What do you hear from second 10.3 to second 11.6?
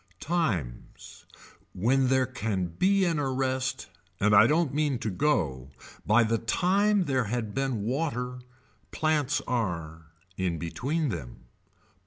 in between them.